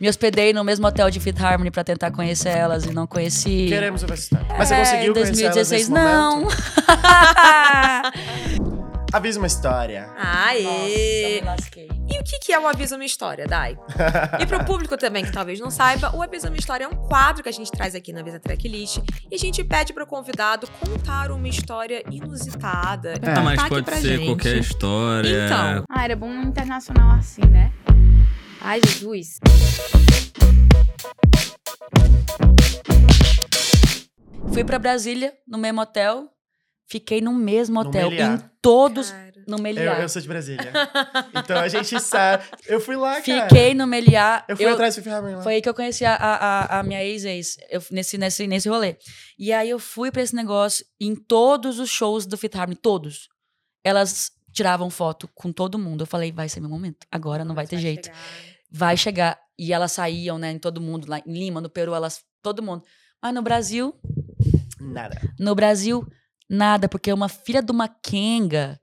Me 0.00 0.08
hospedei 0.08 0.52
no 0.52 0.62
mesmo 0.62 0.86
hotel 0.86 1.10
de 1.10 1.18
Fifth 1.18 1.40
Harmony 1.40 1.70
pra 1.70 1.82
tentar 1.82 2.10
conhecer 2.12 2.50
elas 2.50 2.84
e 2.84 2.92
não 2.92 3.06
conheci. 3.06 3.66
Queremos 3.68 4.02
história. 4.02 4.46
Mas 4.56 4.68
você 4.68 4.74
É, 4.74 4.78
conseguiu 4.78 5.10
em 5.10 5.14
conhecer 5.14 5.44
elas 5.44 5.54
2016 5.68 5.88
nesse 5.88 5.90
não. 5.90 6.48
Avisa 9.10 9.38
uma 9.40 9.46
história. 9.46 10.06
Aê! 10.18 10.62
Nossa, 10.62 10.86
me 10.86 11.40
lasquei. 11.40 11.88
E 12.10 12.20
o 12.20 12.24
que 12.24 12.38
que 12.40 12.52
é 12.52 12.58
o 12.60 12.66
Avisa 12.68 12.94
Uma 12.94 13.06
História, 13.06 13.46
Dai? 13.46 13.76
E 14.38 14.44
pro 14.46 14.62
público 14.64 14.98
também 14.98 15.24
que 15.24 15.32
talvez 15.32 15.58
não 15.58 15.70
saiba, 15.70 16.14
o 16.14 16.22
Avisa 16.22 16.48
Uma 16.48 16.56
História 16.58 16.84
é 16.84 16.88
um 16.88 16.94
quadro 16.94 17.42
que 17.42 17.48
a 17.48 17.52
gente 17.52 17.70
traz 17.70 17.94
aqui 17.94 18.12
na 18.12 18.20
Avisa 18.20 18.38
Tracklist 18.38 18.98
e 19.30 19.34
a 19.34 19.38
gente 19.38 19.64
pede 19.64 19.94
pro 19.94 20.06
convidado 20.06 20.68
contar 20.80 21.30
uma 21.30 21.48
história 21.48 22.02
inusitada. 22.10 23.14
É. 23.22 23.30
Ah, 23.34 23.40
mas 23.40 23.62
pode 23.66 23.90
ser 23.94 24.16
gente. 24.18 24.26
qualquer 24.26 24.56
história. 24.58 25.46
Então. 25.46 25.84
Ah, 25.88 26.04
era 26.04 26.14
bom 26.14 26.28
no 26.28 26.42
internacional 26.42 27.12
assim, 27.12 27.46
né? 27.46 27.72
Ai, 28.60 28.80
Jesus. 28.84 29.38
Fui 34.52 34.64
pra 34.64 34.78
Brasília, 34.78 35.32
no 35.46 35.58
mesmo 35.58 35.80
hotel. 35.80 36.28
Fiquei 36.90 37.20
no 37.20 37.34
mesmo 37.34 37.82
No 37.82 37.88
hotel. 37.88 38.10
Meliá. 38.10 38.34
em 38.34 38.38
todos. 38.62 39.10
Cara. 39.10 39.28
No 39.46 39.56
Eu, 39.56 39.62
Meliá. 39.62 40.00
eu 40.00 40.08
sou 40.08 40.20
de 40.20 40.28
Brasília. 40.28 40.72
Então 41.34 41.58
a 41.58 41.68
gente 41.68 41.98
sabe. 42.00 42.44
Eu 42.66 42.80
fui 42.80 42.96
lá, 42.96 43.20
cara. 43.20 43.48
Fiquei 43.48 43.72
no 43.74 43.86
Meliá. 43.86 44.44
Eu 44.48 44.56
fui 44.56 44.66
atrás 44.66 44.94
do 44.94 45.02
Fifth 45.02 45.12
Harmony 45.12 45.36
lá. 45.36 45.42
Foi 45.42 45.54
aí 45.54 45.62
que 45.62 45.68
eu 45.68 45.74
conheci 45.74 46.04
a, 46.04 46.14
a, 46.14 46.80
a- 46.80 46.82
minha 46.82 47.02
ex-ex, 47.04 47.56
eu- 47.70 47.82
nesse, 47.90 48.18
nesse, 48.18 48.46
nesse 48.46 48.68
rolê. 48.68 48.96
E 49.38 49.52
aí 49.52 49.70
eu 49.70 49.78
fui 49.78 50.10
pra 50.10 50.22
esse 50.22 50.34
negócio, 50.34 50.84
em 51.00 51.14
todos 51.14 51.78
os 51.78 51.88
shows 51.90 52.26
do 52.26 52.36
Fit 52.36 52.56
Harmony, 52.58 52.76
todos. 52.76 53.28
Elas 53.84 54.30
tiravam 54.52 54.90
foto 54.90 55.28
com 55.34 55.50
todo 55.52 55.78
mundo. 55.78 56.02
Eu 56.02 56.06
falei, 56.06 56.30
vai 56.32 56.48
ser 56.48 56.60
meu 56.60 56.68
momento. 56.70 57.06
Agora 57.10 57.44
não 57.44 57.54
vai 57.54 57.66
ter 57.66 57.78
jeito. 57.78 58.10
Vai 58.70 58.96
chegar. 58.96 59.38
E 59.58 59.72
elas 59.72 59.92
saíam, 59.92 60.38
né, 60.38 60.52
em 60.52 60.58
todo 60.58 60.80
mundo, 60.80 61.08
lá 61.08 61.18
em 61.18 61.32
Lima, 61.32 61.60
no 61.60 61.68
Peru, 61.68 61.94
elas, 61.94 62.20
todo 62.42 62.62
mundo. 62.62 62.84
Mas 63.22 63.34
no 63.34 63.42
Brasil, 63.42 63.94
Nada. 64.80 65.20
no 65.38 65.54
Brasil, 65.54 66.06
nada, 66.48 66.88
porque 66.88 67.12
uma 67.12 67.28
filha 67.28 67.60
de 67.60 67.72
uma 67.72 67.88
Kenga 67.88 68.80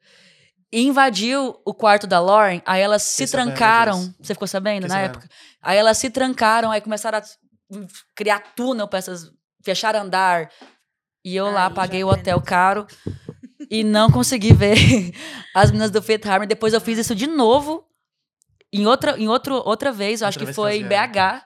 invadiu 0.72 1.56
o 1.66 1.74
quarto 1.74 2.06
da 2.06 2.20
Lauren, 2.20 2.62
aí 2.66 2.82
elas 2.82 3.04
se 3.04 3.26
trancaram. 3.28 4.14
Você 4.20 4.34
ficou 4.34 4.48
sabendo 4.48 4.84
na 4.88 4.96
sabendo. 4.96 5.06
época? 5.12 5.30
Aí 5.62 5.78
elas 5.78 5.98
se 5.98 6.10
trancaram, 6.10 6.70
aí 6.72 6.82
começaram 6.82 7.20
a 7.20 7.24
criar 8.14 8.40
túnel 8.56 8.88
pra 8.88 9.00
essas. 9.00 9.32
fechar 9.64 9.96
andar. 9.96 10.50
E 11.24 11.36
eu 11.36 11.50
lá 11.50 11.70
paguei 11.70 12.04
o 12.04 12.10
hotel 12.10 12.40
caro 12.42 12.86
e 13.72 13.84
não 13.84 14.12
consegui 14.12 14.54
ver 14.54 14.76
as 15.56 15.72
meninas 15.72 15.90
do 15.92 16.02
Faith 16.02 16.26
Harmony. 16.26 16.48
Depois 16.48 16.74
eu 16.74 16.82
fiz 16.82 17.00
isso 17.00 17.16
de 17.16 17.26
novo. 17.26 17.85
Em 18.76 18.86
outra, 18.86 19.18
em 19.18 19.28
outro, 19.28 19.56
outra 19.66 19.92
vez, 19.92 20.22
eu 20.22 20.28
acho 20.28 20.38
Outra 20.38 20.40
que 20.40 20.46
vez 20.46 20.56
foi 20.56 20.80
que 20.80 20.86
em. 20.86 20.88
BH, 20.88 21.46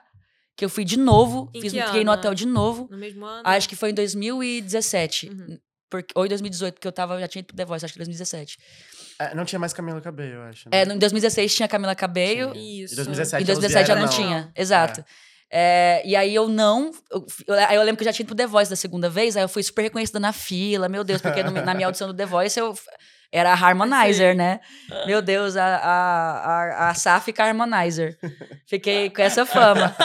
que 0.56 0.64
eu 0.64 0.68
fui 0.68 0.84
de 0.84 0.98
novo. 0.98 1.50
Em 1.54 1.60
fiz, 1.60 1.72
que 1.72 1.82
fiquei 1.82 2.04
no 2.04 2.12
hotel 2.12 2.34
de 2.34 2.46
novo. 2.46 2.88
No 2.90 2.96
mesmo 2.98 3.24
ano? 3.24 3.42
Acho 3.44 3.68
que 3.68 3.76
foi 3.76 3.90
em 3.90 3.94
2017. 3.94 5.28
Uhum. 5.28 5.58
Porque, 5.90 6.12
ou 6.16 6.24
em 6.24 6.28
2018, 6.28 6.74
porque 6.74 6.86
eu 6.86 6.92
tava, 6.92 7.18
já 7.18 7.26
tinha 7.26 7.40
ido 7.40 7.46
pro 7.48 7.56
The 7.56 7.64
Voice, 7.64 7.84
acho 7.84 7.92
que 7.94 7.98
2017. 7.98 8.58
É, 9.18 9.34
não 9.34 9.44
tinha 9.44 9.58
mais 9.58 9.72
Camila 9.72 10.00
Cabello, 10.00 10.34
eu 10.34 10.42
acho. 10.42 10.68
né? 10.70 10.82
É, 10.82 10.84
no- 10.84 10.94
em 10.94 10.98
2016 10.98 11.54
tinha 11.54 11.66
Camila 11.68 11.94
Cabello. 11.96 12.54
Isso. 12.56 12.94
Em 12.94 12.96
2017, 12.96 13.42
Em 13.42 13.46
2017 13.46 13.88
já 13.88 13.94
não 13.96 14.06
vieram, 14.08 14.24
tinha. 14.28 14.52
Exato. 14.56 15.04
É, 15.52 16.00
e 16.04 16.14
aí 16.14 16.32
eu 16.32 16.48
não. 16.48 16.92
Eu, 17.10 17.26
eu- 17.48 17.54
aí 17.54 17.74
eu 17.74 17.82
lembro 17.82 17.96
que 17.96 18.02
eu 18.02 18.04
já 18.04 18.12
tinha 18.12 18.22
ido 18.22 18.28
pro 18.28 18.36
The 18.36 18.46
Voice 18.46 18.70
da 18.70 18.76
segunda 18.76 19.10
vez, 19.10 19.36
aí 19.36 19.42
eu 19.42 19.48
fui 19.48 19.64
super 19.64 19.82
reconhecida 19.82 20.20
na 20.20 20.32
fila, 20.32 20.88
meu 20.88 21.02
Deus, 21.02 21.20
porque 21.20 21.42
no- 21.42 21.50
na 21.50 21.74
minha 21.74 21.88
audição 21.88 22.06
do 22.06 22.14
The 22.14 22.24
Voice 22.26 22.58
eu. 22.60 22.72
Era 23.32 23.52
a 23.52 23.54
Harmonizer, 23.54 24.34
né? 24.34 24.58
Meu 25.06 25.22
Deus, 25.22 25.56
a, 25.56 25.64
a, 25.64 26.88
a, 26.88 26.90
a 26.90 27.42
Harmonizer. 27.44 28.18
Fiquei 28.66 29.08
com 29.08 29.22
essa 29.22 29.46
fama. 29.46 29.94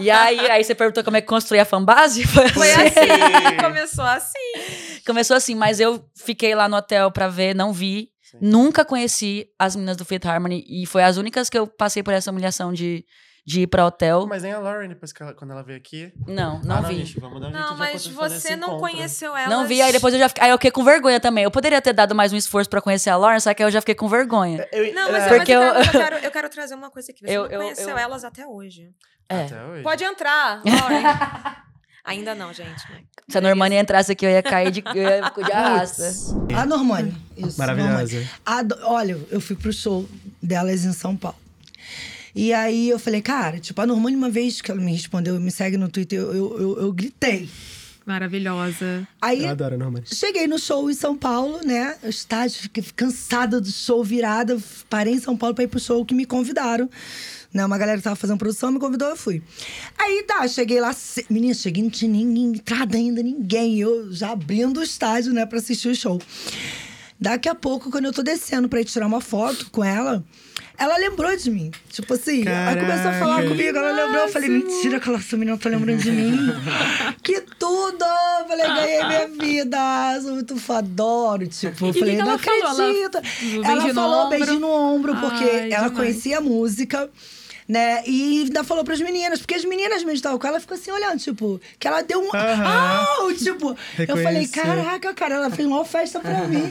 E 0.00 0.10
aí, 0.10 0.50
aí 0.50 0.62
você 0.64 0.74
perguntou 0.74 1.02
como 1.04 1.16
é 1.16 1.20
que 1.20 1.26
construí 1.28 1.60
a 1.60 1.64
fanbase? 1.64 2.26
Foi 2.26 2.48
Foi 2.48 2.70
assim. 2.72 2.88
assim, 2.88 3.56
começou 3.62 4.04
assim. 4.04 5.00
Começou 5.06 5.36
assim, 5.36 5.54
mas 5.54 5.78
eu 5.78 6.04
fiquei 6.14 6.54
lá 6.54 6.68
no 6.68 6.76
hotel 6.76 7.10
pra 7.10 7.28
ver, 7.28 7.54
não 7.54 7.72
vi. 7.72 8.10
Sim. 8.30 8.38
Nunca 8.40 8.84
conheci 8.84 9.46
as 9.58 9.76
meninas 9.76 9.96
do 9.96 10.04
Fit 10.04 10.26
Harmony 10.26 10.64
e 10.68 10.84
foi 10.86 11.02
as 11.04 11.16
únicas 11.16 11.48
que 11.48 11.58
eu 11.58 11.66
passei 11.66 12.02
por 12.02 12.12
essa 12.12 12.30
humilhação 12.30 12.72
de, 12.72 13.04
de 13.46 13.60
ir 13.62 13.66
pra 13.68 13.86
hotel. 13.86 14.26
Mas 14.26 14.42
nem 14.42 14.52
a 14.52 14.58
Lauren, 14.58 14.88
depois 14.88 15.12
que 15.12 15.22
ela, 15.22 15.32
quando 15.32 15.52
ela 15.52 15.62
veio 15.62 15.78
aqui. 15.78 16.12
Não, 16.26 16.60
não 16.62 16.76
ah, 16.76 16.80
vi. 16.80 16.96
gente, 16.96 17.20
vamos 17.20 17.40
dar 17.40 17.48
um 17.48 17.50
Não, 17.52 17.76
mas 17.76 18.06
você 18.06 18.56
não 18.56 18.68
encontro. 18.76 18.80
conheceu 18.90 19.36
ela. 19.36 19.48
Não 19.48 19.66
vi, 19.66 19.80
aí 19.80 19.92
depois 19.92 20.12
eu 20.14 20.18
já 20.20 20.28
fiquei, 20.28 20.44
aí 20.44 20.50
eu 20.50 20.56
fiquei 20.56 20.70
com 20.72 20.82
vergonha 20.82 21.20
também. 21.20 21.44
Eu 21.44 21.50
poderia 21.50 21.80
ter 21.80 21.92
dado 21.92 22.14
mais 22.14 22.32
um 22.32 22.36
esforço 22.36 22.68
pra 22.68 22.80
conhecer 22.80 23.10
a 23.10 23.16
Lauren, 23.16 23.38
só 23.38 23.54
que 23.54 23.62
aí 23.62 23.66
eu 23.68 23.72
já 23.72 23.80
fiquei 23.80 23.94
com 23.94 24.08
vergonha. 24.08 24.66
Eu, 24.72 24.92
Não, 24.92 25.12
mas, 25.12 25.22
é, 25.22 25.26
eu- 25.26 25.36
Porque 25.38 25.56
mas 25.56 25.64
eu, 25.76 25.82
eu- 25.84 25.90
quero, 25.92 26.16
eu, 26.16 26.30
quero, 26.32 26.46
eu 26.46 26.50
trazer 26.50 26.74
uma 26.74 26.90
coisa 26.90 27.12
aqui. 27.12 27.20
Você 27.24 27.32
Eu- 27.36 27.44
não 27.44 27.50
eu- 27.50 27.60
conheceu 27.60 27.88
eu- 27.90 27.98
elas 27.98 28.24
até 28.24 28.46
hoje. 28.46 28.90
É. 29.28 29.44
Até 29.44 29.64
hoje. 29.64 29.82
Pode 29.82 30.04
entrar, 30.04 30.62
Lauren. 30.64 31.02
Ainda 32.06 32.34
não, 32.34 32.52
gente. 32.54 32.82
Se 33.28 33.36
a 33.36 33.40
Normani 33.40 33.74
entrasse 33.74 34.12
aqui, 34.12 34.24
eu 34.24 34.30
ia 34.30 34.42
cair 34.42 34.70
de, 34.70 34.80
eu 34.94 35.02
ia 35.02 35.32
de 35.44 35.52
arrasta. 35.52 36.08
A 36.56 36.64
Normani. 36.64 37.12
Isso, 37.36 37.58
Normani. 37.58 37.82
Maravilhosa. 37.82 38.30
Ado- 38.46 38.78
Olha, 38.84 39.18
eu 39.30 39.40
fui 39.40 39.56
pro 39.56 39.72
show 39.72 40.08
delas 40.40 40.84
em 40.84 40.92
São 40.92 41.16
Paulo. 41.16 41.36
E 42.34 42.52
aí 42.52 42.88
eu 42.90 42.98
falei, 42.98 43.20
cara, 43.22 43.58
tipo, 43.58 43.80
a 43.80 43.86
Normani, 43.86 44.14
uma 44.16 44.30
vez 44.30 44.60
que 44.62 44.70
ela 44.70 44.80
me 44.80 44.92
respondeu, 44.92 45.40
me 45.40 45.50
segue 45.50 45.76
no 45.76 45.88
Twitter, 45.88 46.18
eu, 46.20 46.32
eu, 46.34 46.60
eu, 46.60 46.80
eu 46.82 46.92
gritei. 46.92 47.48
Maravilhosa. 48.04 49.06
Aí 49.20 49.42
Eu 49.42 49.50
adoro 49.50 49.74
a 49.74 49.78
Norman. 49.78 50.00
cheguei 50.06 50.46
no 50.46 50.60
show 50.60 50.88
em 50.88 50.94
São 50.94 51.16
Paulo, 51.16 51.58
né? 51.64 51.96
Eu 52.04 52.12
fiquei 52.50 52.84
cansada 52.94 53.60
do 53.60 53.68
show, 53.68 54.04
virada. 54.04 54.56
Parei 54.88 55.14
em 55.14 55.18
São 55.18 55.36
Paulo 55.36 55.56
pra 55.56 55.64
ir 55.64 55.66
pro 55.68 55.80
show 55.80 56.04
que 56.04 56.14
me 56.14 56.24
convidaram. 56.24 56.88
Né? 57.56 57.64
Uma 57.64 57.78
galera 57.78 57.96
que 57.96 58.04
tava 58.04 58.16
fazendo 58.16 58.36
produção 58.38 58.70
me 58.70 58.78
convidou, 58.78 59.08
eu 59.08 59.16
fui. 59.16 59.42
Aí 59.98 60.22
tá, 60.24 60.46
cheguei 60.46 60.78
lá. 60.78 60.94
Menina, 61.30 61.54
cheguei, 61.54 61.82
não 61.82 61.88
tinha 61.90 62.10
ninguém, 62.10 62.48
entrada 62.48 62.98
ainda, 62.98 63.22
ninguém. 63.22 63.78
Eu 63.80 64.12
já 64.12 64.32
abrindo 64.32 64.78
o 64.78 64.82
estádio, 64.82 65.32
né, 65.32 65.46
pra 65.46 65.58
assistir 65.58 65.88
o 65.88 65.94
show. 65.94 66.20
Daqui 67.18 67.48
a 67.48 67.54
pouco, 67.54 67.90
quando 67.90 68.04
eu 68.04 68.12
tô 68.12 68.22
descendo 68.22 68.68
pra 68.68 68.78
ir 68.78 68.84
tirar 68.84 69.06
uma 69.06 69.22
foto 69.22 69.70
com 69.70 69.82
ela, 69.82 70.22
ela 70.76 70.98
lembrou 70.98 71.34
de 71.34 71.50
mim. 71.50 71.70
Tipo 71.88 72.12
assim, 72.12 72.46
ela 72.46 72.76
começou 72.78 73.10
a 73.10 73.14
falar 73.14 73.36
Caraca. 73.36 73.48
comigo, 73.48 73.78
ela 73.78 73.90
lembrou. 74.04 74.22
Eu 74.24 74.28
falei, 74.28 74.48
mentira 74.50 75.00
que 75.00 75.08
ela 75.08 75.16
essa 75.16 75.34
menina 75.34 75.56
tá 75.56 75.70
lembrando 75.70 76.02
de 76.02 76.10
mim. 76.12 76.36
que 77.24 77.40
tudo! 77.58 78.04
Eu 78.42 78.48
falei, 78.48 78.66
ganhei 78.66 79.04
minha 79.06 79.28
vida, 79.28 80.20
sou 80.20 80.34
muito 80.34 80.56
fã, 80.58 80.76
adoro. 80.76 81.46
Tipo, 81.46 81.86
eu 81.86 81.94
falei, 81.94 82.16
não 82.18 82.28
ela 82.32 82.38
falou? 82.38 82.60
Ela- 82.60 82.72
acredito. 83.18 83.66
Ela, 83.66 83.94
falou 83.94 84.28
beijo 84.28 84.58
no 84.58 84.68
ombro, 84.68 85.16
porque 85.16 85.44
Ai, 85.44 85.72
ela 85.72 85.88
demais. 85.88 85.92
conhecia 85.96 86.36
a 86.36 86.40
música. 86.42 87.08
Né? 87.68 88.02
E 88.06 88.42
ainda 88.44 88.62
falou 88.62 88.84
pras 88.84 89.00
meninas, 89.00 89.40
porque 89.40 89.54
as 89.54 89.64
meninas 89.64 89.98
mesmo 90.04 90.12
estavam 90.12 90.38
com 90.38 90.46
ela, 90.46 90.60
ficou 90.60 90.76
assim 90.76 90.90
olhando, 90.92 91.18
tipo, 91.18 91.60
que 91.80 91.88
ela 91.88 92.02
deu 92.02 92.20
um. 92.20 92.30
Ah! 92.32 93.06
Tipo, 93.42 93.76
eu 93.98 94.16
falei, 94.22 94.46
caraca, 94.46 95.12
cara, 95.14 95.34
ela 95.36 95.50
fez 95.50 95.66
uma 95.66 95.84
festa 95.84 96.20
pra 96.20 96.46
mim. 96.46 96.62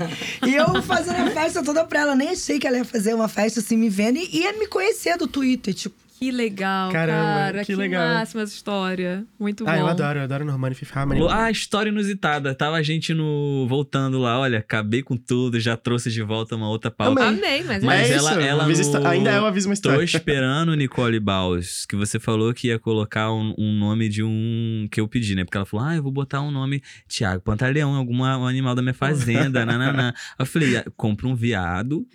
e 0.45 0.55
eu 0.55 0.81
fazendo 0.83 1.27
a 1.27 1.31
festa 1.31 1.63
toda 1.63 1.83
pra 1.83 2.01
ela. 2.01 2.15
Nem 2.15 2.29
achei 2.29 2.59
que 2.59 2.67
ela 2.67 2.77
ia 2.77 2.85
fazer 2.85 3.13
uma 3.13 3.27
festa 3.27 3.59
assim, 3.59 3.75
me 3.77 3.89
vendo 3.89 4.17
e 4.17 4.39
ia 4.39 4.53
me 4.53 4.67
conhecer 4.67 5.17
do 5.17 5.27
Twitter. 5.27 5.73
Tipo, 5.73 5.95
Que 6.17 6.31
legal, 6.31 6.91
Caramba, 6.93 7.23
cara. 7.23 7.59
que 7.59 7.65
Que, 7.65 7.75
legal. 7.75 8.07
máxima 8.13 8.43
essa 8.43 8.53
história. 8.53 9.25
Muito 9.37 9.67
Ah, 9.67 9.73
bom. 9.73 9.79
eu 9.79 9.87
adoro, 9.87 10.19
eu 10.19 10.23
adoro 10.23 10.45
Norman 10.45 10.71
e 10.71 10.73
Fifth 10.73 10.95
Harmony. 10.95 11.19
Ah, 11.29 11.51
história 11.51 11.89
inusitada. 11.89 12.55
Tava 12.55 12.77
a 12.77 12.81
gente 12.81 13.13
no 13.13 13.65
voltando 13.67 14.17
lá, 14.17 14.39
olha, 14.39 14.59
acabei 14.59 15.03
com 15.03 15.17
tudo, 15.17 15.59
já 15.59 15.75
trouxe 15.75 16.09
de 16.09 16.21
volta 16.23 16.55
uma 16.55 16.69
outra 16.69 16.89
pauta. 16.89 17.21
Amei. 17.21 17.37
Amei, 17.37 17.63
mas, 17.65 17.83
Mas 17.83 18.09
é 18.09 18.13
ela- 18.13 18.31
isso, 18.31 18.39
ela 18.39 18.63
avisa 18.63 18.99
no- 18.99 19.07
ainda 19.07 19.29
é 19.31 19.39
uma 19.41 19.51
Tô 19.51 19.73
História. 19.73 20.03
esperando, 20.05 20.73
Nicole 20.73 21.19
Baus, 21.19 21.85
que 21.85 21.97
você 21.97 22.17
falou 22.17 22.53
que 22.53 22.67
ia 22.67 22.79
colocar 22.79 23.33
um, 23.33 23.53
um 23.57 23.73
nome 23.77 24.07
de 24.07 24.23
um 24.23 24.87
que 24.89 25.01
eu 25.01 25.07
pedi, 25.09 25.35
né? 25.35 25.43
Porque 25.43 25.57
ela 25.57 25.65
falou, 25.65 25.85
ah, 25.85 25.95
eu 25.97 26.03
vou 26.03 26.13
botar 26.13 26.41
um 26.41 26.49
nome 26.51 26.81
Tiago 27.09 27.43
Pantaleão, 27.43 27.93
algum 27.93 28.21
um 28.21 28.47
animal 28.47 28.73
da 28.73 28.81
minha 28.81 28.93
fazenda, 28.93 29.65
nananã. 29.65 30.13
Eu 30.39 30.45
falei, 30.45 30.77
ah, 30.77 30.85
compra 30.95 31.27
um 31.27 31.35
veado 31.35 32.05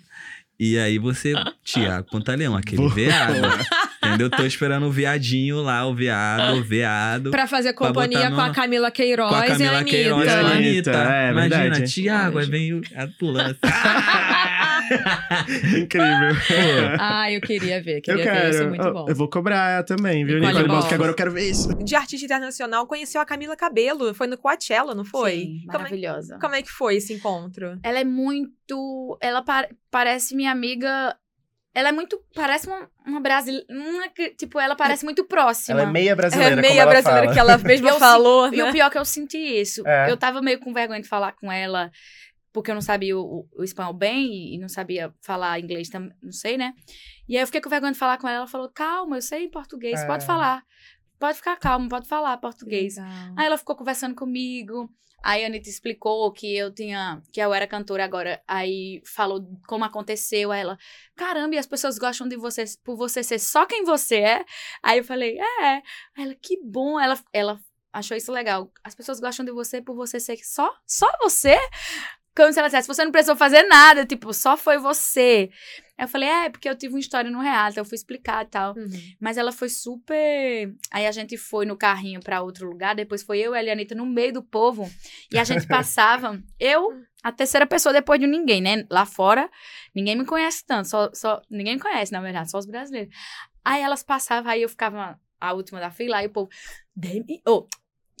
e 0.59 0.77
aí 0.77 0.97
você, 0.97 1.33
Tiago 1.63 2.07
Pantaleão, 2.11 2.55
aquele 2.55 2.77
Boa. 2.77 2.93
veado. 2.93 3.33
Entendeu? 4.03 4.29
Tô 4.31 4.43
esperando 4.45 4.87
o 4.87 4.91
viadinho 4.91 5.61
lá, 5.61 5.85
o 5.85 5.93
veado, 5.93 6.57
o 6.57 6.63
veado. 6.63 7.29
Pra 7.31 7.45
fazer 7.47 7.73
Pra 7.73 7.87
companhia 7.87 8.19
botar 8.29 8.35
com 8.35 8.41
a 8.41 8.47
no- 8.47 8.53
Camila 8.53 8.89
Queiroz 8.91 9.29
com 9.29 9.35
a 9.35 9.39
e 9.39 9.43
a 9.43 9.47
Camila 9.51 9.77
Anitta. 9.77 9.89
Queiroz 9.95 10.25
e 10.25 10.29
a 10.29 10.39
Anitta, 10.39 10.91
é 10.91 11.31
Imagina, 11.31 11.57
verdade. 11.61 11.93
Tiago, 11.93 12.39
aí 12.39 12.45
vem 12.47 12.73
o- 12.73 12.81
a. 12.95 13.07
Incrível. 15.77 16.35
Ah, 16.99 17.31
eu 17.31 17.39
queria 17.41 17.81
ver, 17.81 17.97
eu 17.97 18.01
queria 18.01 18.23
quero. 18.23 18.39
ver, 18.41 18.49
isso 18.49 18.63
é 18.63 18.67
muito 18.67 18.83
eu, 18.85 18.93
bom. 18.93 19.05
eu 19.07 19.15
vou 19.15 19.29
cobrar 19.29 19.83
também, 19.83 20.25
viu, 20.25 20.39
Nicole 20.39 20.67
Balls. 20.67 20.87
que 20.87 20.93
agora 20.93 21.11
eu 21.11 21.15
quero 21.15 21.31
ver 21.31 21.49
isso. 21.49 21.73
De 21.75 21.95
artista 21.95 22.25
internacional, 22.25 22.85
conheceu 22.87 23.21
a 23.21 23.25
Camila 23.25 23.55
Cabelo. 23.55 24.13
Foi 24.13 24.27
no 24.27 24.37
Coachella, 24.37 24.93
não 24.93 25.05
foi? 25.05 25.31
Sim, 25.41 25.61
como, 25.65 25.77
é, 25.77 25.81
maravilhosa. 25.83 26.37
como 26.39 26.55
é 26.55 26.61
que 26.61 26.71
foi 26.71 26.95
esse 26.97 27.13
encontro? 27.13 27.79
Ela 27.83 27.99
é 27.99 28.03
muito. 28.03 29.17
Ela 29.21 29.41
pa- 29.41 29.67
parece 29.89 30.35
minha 30.35 30.51
amiga. 30.51 31.15
Ela 31.73 31.89
é 31.89 31.91
muito. 31.91 32.21
Parece 32.35 32.67
uma, 32.67 32.89
uma 33.05 33.19
brasileira. 33.21 33.65
Tipo, 34.37 34.59
ela 34.59 34.75
parece 34.75 35.05
muito 35.05 35.23
próxima. 35.25 35.79
Ela 35.79 35.89
é 35.89 35.91
meia 35.91 36.15
brasileira, 36.15 36.53
é 36.53 36.55
como 36.57 36.67
meia 36.67 36.81
ela 36.81 36.91
brasileira 36.91 37.21
fala. 37.27 37.33
que 37.33 37.39
ela 37.39 37.57
mesma 37.63 37.93
falou, 37.99 38.53
E 38.53 38.57
né? 38.57 38.63
o 38.69 38.71
pior 38.73 38.87
é 38.87 38.89
que 38.89 38.97
eu 38.97 39.05
senti 39.05 39.37
isso. 39.37 39.87
É. 39.87 40.11
Eu 40.11 40.17
tava 40.17 40.41
meio 40.41 40.59
com 40.59 40.73
vergonha 40.73 41.01
de 41.01 41.07
falar 41.07 41.31
com 41.33 41.49
ela. 41.51 41.89
porque 42.53 42.69
eu 42.69 42.75
não 42.75 42.81
sabia 42.81 43.17
o, 43.17 43.21
o, 43.21 43.47
o 43.59 43.63
espanhol 43.63 43.93
bem 43.93 44.53
e 44.53 44.59
não 44.59 44.67
sabia 44.67 45.13
falar 45.21 45.57
inglês 45.61 45.87
também, 45.87 46.11
não 46.21 46.33
sei, 46.33 46.57
né? 46.57 46.73
E 47.29 47.37
aí 47.37 47.43
eu 47.43 47.47
fiquei 47.47 47.61
com 47.61 47.69
vergonha 47.69 47.93
de 47.93 47.97
falar 47.97 48.17
com 48.17 48.27
ela. 48.27 48.39
Ela 48.39 48.47
falou: 48.47 48.69
calma, 48.69 49.15
eu 49.15 49.21
sei 49.21 49.47
português, 49.47 50.03
pode 50.03 50.23
É. 50.25 50.27
falar. 50.27 50.61
Pode 51.21 51.37
ficar 51.37 51.55
calmo, 51.55 51.87
pode 51.87 52.07
falar 52.07 52.35
português. 52.37 52.97
Legal. 52.97 53.11
Aí 53.37 53.45
ela 53.45 53.55
ficou 53.55 53.75
conversando 53.75 54.15
comigo. 54.15 54.89
Aí 55.21 55.43
a 55.43 55.45
Anitta 55.45 55.69
explicou 55.69 56.31
que 56.31 56.57
eu 56.57 56.73
tinha, 56.73 57.21
que 57.31 57.39
eu 57.39 57.53
era 57.53 57.67
cantora 57.67 58.03
agora. 58.03 58.41
Aí 58.47 59.03
falou 59.05 59.39
como 59.67 59.85
aconteceu. 59.85 60.51
Aí 60.51 60.61
ela, 60.61 60.79
caramba, 61.15 61.53
e 61.53 61.59
as 61.59 61.67
pessoas 61.67 61.99
gostam 61.99 62.27
de 62.27 62.35
você 62.35 62.65
por 62.83 62.97
você 62.97 63.21
ser 63.21 63.37
só 63.37 63.67
quem 63.67 63.83
você 63.83 64.15
é? 64.15 64.45
Aí 64.81 64.97
eu 64.97 65.03
falei, 65.03 65.37
é. 65.39 65.75
Aí 66.17 66.23
ela, 66.25 66.33
que 66.33 66.59
bom. 66.63 66.99
Ela, 66.99 67.19
ela 67.31 67.59
achou 67.93 68.17
isso 68.17 68.31
legal. 68.31 68.71
As 68.83 68.95
pessoas 68.95 69.19
gostam 69.19 69.45
de 69.45 69.51
você 69.51 69.79
por 69.79 69.95
você 69.95 70.19
ser 70.19 70.37
só, 70.43 70.73
só 70.87 71.07
você? 71.21 71.55
Como 72.35 72.51
se 72.53 72.59
ela 72.59 72.67
dissesse, 72.69 72.87
você 72.87 73.03
não 73.03 73.11
precisou 73.11 73.35
fazer 73.35 73.63
nada, 73.63 74.05
tipo, 74.05 74.33
só 74.33 74.55
foi 74.55 74.77
você. 74.77 75.49
Aí 75.97 76.05
eu 76.05 76.07
falei, 76.07 76.29
é, 76.29 76.49
porque 76.49 76.69
eu 76.69 76.75
tive 76.75 76.93
uma 76.93 76.99
história 76.99 77.29
no 77.29 77.39
reality, 77.39 77.77
eu 77.77 77.85
fui 77.85 77.95
explicar 77.95 78.43
e 78.45 78.47
tal. 78.47 78.73
Uhum. 78.75 78.89
Mas 79.19 79.37
ela 79.37 79.51
foi 79.51 79.69
super. 79.69 80.73
Aí 80.91 81.05
a 81.05 81.11
gente 81.11 81.37
foi 81.37 81.65
no 81.65 81.77
carrinho 81.77 82.19
pra 82.21 82.41
outro 82.41 82.67
lugar, 82.67 82.95
depois 82.95 83.21
foi 83.21 83.39
eu 83.39 83.53
e 83.53 83.57
a 83.57 83.61
Elianita 83.61 83.93
no 83.93 84.05
meio 84.05 84.33
do 84.33 84.41
povo. 84.41 84.89
E 85.31 85.37
a 85.37 85.43
gente 85.43 85.67
passava. 85.69 86.41
eu, 86.59 86.89
a 87.21 87.31
terceira 87.31 87.67
pessoa 87.67 87.93
depois 87.93 88.19
de 88.19 88.27
ninguém, 88.27 88.61
né? 88.61 88.85
Lá 88.89 89.05
fora, 89.05 89.49
ninguém 89.93 90.15
me 90.15 90.25
conhece 90.25 90.65
tanto. 90.65 90.87
Só, 90.87 91.09
só, 91.13 91.41
ninguém 91.49 91.75
me 91.75 91.81
conhece, 91.81 92.11
na 92.11 92.21
verdade, 92.21 92.49
só 92.49 92.57
os 92.57 92.65
brasileiros. 92.65 93.13
Aí 93.63 93.81
elas 93.81 94.01
passavam, 94.01 94.51
aí 94.51 94.61
eu 94.61 94.69
ficava 94.69 95.19
a 95.39 95.53
última 95.53 95.79
da 95.79 95.91
fila, 95.91 96.17
aí 96.17 96.27
o 96.27 96.31
povo. 96.31 96.49
Demi, 96.95 97.41
oh, 97.47 97.67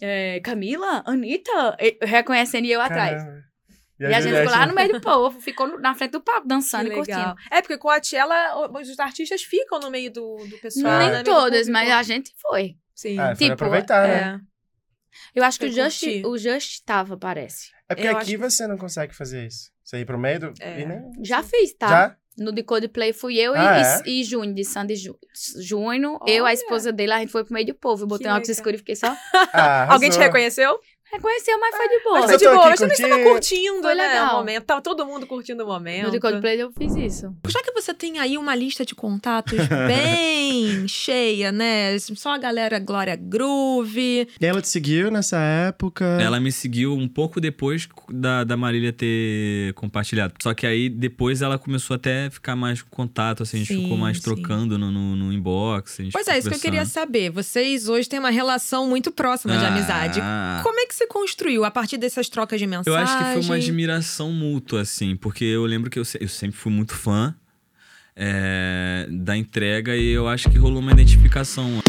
é, 0.01 0.39
Camila, 0.41 1.03
Anitta, 1.05 1.77
reconhecendo 2.01 2.65
e 2.65 2.71
eu 2.71 2.81
atrás. 2.81 3.23
Caramba. 4.09 4.11
E 4.11 4.15
a 4.15 4.21
gente 4.21 4.37
ficou 4.39 4.51
lá 4.59 4.65
no 4.65 4.73
meio 4.75 4.91
do 4.93 5.01
povo, 5.01 5.41
ficou 5.41 5.79
na 5.79 5.93
frente 5.95 6.11
do 6.11 6.21
palco, 6.21 6.47
dançando 6.47 6.85
Que 6.87 6.93
e 6.93 6.95
curtindo. 6.95 7.17
legal. 7.19 7.35
É, 7.51 7.61
porque 7.61 7.77
com 7.77 7.89
a 7.89 7.99
Tiela, 7.99 8.69
os 8.79 8.99
artistas 8.99 9.41
ficam 9.43 9.79
no 9.79 9.89
meio 9.91 10.11
do, 10.11 10.37
do 10.47 10.57
pessoal. 10.59 10.97
Nem 10.99 11.09
né? 11.11 11.23
Todas, 11.23 11.67
mas 11.69 11.89
a 11.89 12.03
gente 12.03 12.31
foi. 12.41 12.75
Sim. 12.95 13.17
Ah, 13.19 13.27
foi 13.35 13.45
Tipo, 13.45 13.53
aproveitar, 13.53 14.07
né? 14.07 14.41
é. 14.45 14.51
Eu 15.35 15.43
acho 15.43 15.59
que 15.59 15.65
o 15.65 15.71
Foi 15.73 15.83
Just, 15.83 15.99
curtir. 15.99 16.25
o 16.25 16.37
Just 16.37 16.83
tava, 16.85 17.17
parece. 17.17 17.67
É 17.89 17.95
porque 17.95 18.07
Eu 18.07 18.17
aqui 18.17 18.35
acho 18.35 18.39
você 18.51 18.65
não 18.67 18.77
consegue 18.77 19.13
fazer 19.13 19.45
isso. 19.45 19.69
Você 19.83 19.97
ir 19.99 20.05
pro 20.05 20.17
meio 20.17 20.39
do... 20.39 20.53
É. 20.61 20.81
e 20.81 20.85
nem- 20.85 21.01
Já 21.23 21.43
fiz, 21.43 21.73
tá? 21.73 21.87
Já? 21.89 22.15
No 22.37 22.53
de 22.53 22.63
Coldplay 22.63 23.11
fui 23.11 23.37
eu 23.37 23.53
e- 23.53 23.57
Ah, 23.57 24.01
e, 24.05 24.21
e 24.21 24.23
Júnior, 24.23 24.55
de 24.55 24.63
Sandy 24.63 24.95
Ju, 24.95 25.17
Júnior. 25.61 26.17
Eu, 26.25 26.45
a 26.45 26.53
esposa 26.53 26.91
dele, 26.91 27.11
a 27.11 27.19
gente 27.19 27.31
foi 27.31 27.43
pro 27.43 27.53
meio 27.53 27.65
do 27.67 27.73
povo. 27.75 28.03
Eu 28.03 28.07
botei 28.07 28.25
um 28.27 28.31
óculos 28.31 28.47
escuro 28.49 28.75
e 28.75 28.77
fiquei 28.77 28.95
só. 28.95 29.13
Ah, 29.53 29.91
Alguém 29.93 30.09
te 30.09 30.17
reconheceu? 30.17 30.79
Reconheceu, 31.11 31.59
mas 31.59 31.75
foi 31.75 31.89
de 31.89 32.03
boa. 32.03 32.19
Mas 32.19 32.25
Foi 32.25 32.33
eu 32.35 32.39
de 32.39 32.45
boa, 32.45 32.69
mas 32.69 32.79
também 32.79 32.95
você 32.95 33.09
tava 33.09 33.23
curtindo. 33.23 33.81
Foi 33.81 33.95
né? 33.95 34.07
legal. 34.07 34.35
O 34.35 34.37
momento. 34.37 34.63
Tava 34.63 34.81
todo 34.81 35.05
mundo 35.05 35.27
curtindo 35.27 35.63
o 35.63 35.67
momento. 35.67 36.05
No 36.05 36.11
de 36.11 36.19
Coldplay 36.19 36.61
eu 36.61 36.71
fiz 36.71 36.95
isso. 36.95 37.35
Já 37.47 37.61
que 37.61 37.71
você 37.73 37.93
tem 37.93 38.19
aí 38.19 38.37
uma 38.37 38.55
lista 38.55 38.85
de 38.85 38.95
contatos 38.95 39.59
bem 39.87 40.87
cheia, 40.87 41.51
né? 41.51 41.97
Só 41.99 42.35
a 42.35 42.37
galera 42.37 42.79
Glória 42.79 43.15
Groove. 43.15 44.27
E 44.39 44.45
ela 44.45 44.61
te 44.61 44.69
seguiu 44.69 45.11
nessa 45.11 45.37
época? 45.39 46.05
Ela 46.21 46.39
me 46.39 46.51
seguiu 46.51 46.93
um 46.93 47.07
pouco 47.07 47.41
depois 47.41 47.89
da, 48.09 48.43
da 48.43 48.55
Marília 48.55 48.93
ter 48.93 49.73
compartilhado. 49.73 50.33
Só 50.41 50.53
que 50.53 50.65
aí 50.65 50.87
depois 50.89 51.41
ela 51.41 51.57
começou 51.57 51.95
até 51.95 52.27
a 52.27 52.31
ficar 52.31 52.55
mais 52.55 52.81
com 52.81 52.89
contato, 53.01 53.43
assim, 53.43 53.57
a 53.57 53.59
gente 53.59 53.73
Sim, 53.73 53.83
ficou 53.83 53.97
mais 53.97 54.17
sim. 54.17 54.23
trocando 54.23 54.77
no, 54.77 54.91
no, 54.91 55.15
no 55.15 55.33
inbox. 55.33 55.99
a 55.99 56.03
gente 56.03 56.13
Pois 56.13 56.27
é, 56.27 56.37
isso 56.37 56.49
que 56.49 56.55
eu 56.55 56.59
queria 56.59 56.85
saber. 56.85 57.29
Vocês 57.31 57.89
hoje 57.89 58.07
têm 58.07 58.19
uma 58.19 58.29
relação 58.29 58.87
muito 58.87 59.11
próxima 59.11 59.57
de 59.57 59.65
Ah, 59.65 59.69
amizade. 59.69 60.21
Como 60.63 60.79
é 60.79 60.85
que 60.85 60.93
se 61.01 61.07
construiu 61.07 61.65
a 61.65 61.71
partir 61.71 61.97
dessas 61.97 62.29
trocas 62.29 62.59
de 62.59 62.65
Eu 62.65 62.69
mensagem? 62.69 63.01
acho 63.01 63.17
que 63.17 63.23
foi 63.33 63.41
uma 63.43 63.55
admiração 63.55 64.31
mútua, 64.31 64.81
assim, 64.81 65.15
porque 65.15 65.43
eu 65.43 65.65
lembro 65.65 65.89
que 65.89 65.97
eu, 65.97 66.03
eu 66.19 66.27
sempre 66.27 66.57
fui 66.57 66.71
muito 66.71 66.93
fã 66.93 67.35
é, 68.15 69.07
da 69.09 69.35
entrega 69.35 69.95
e 69.95 70.09
eu 70.09 70.27
acho 70.27 70.49
que 70.49 70.57
rolou 70.57 70.79
uma 70.79 70.91
identificação. 70.91 71.81